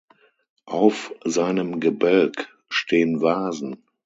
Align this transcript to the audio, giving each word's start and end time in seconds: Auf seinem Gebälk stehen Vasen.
Auf 0.65 1.13
seinem 1.25 1.79
Gebälk 1.79 2.47
stehen 2.69 3.21
Vasen. 3.21 3.83